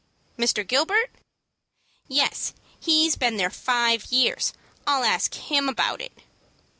[0.35, 0.67] "Mr.
[0.67, 1.11] Gilbert?"
[2.07, 4.51] "Yes; he has been there five years.
[4.87, 6.23] I'll ask him about it."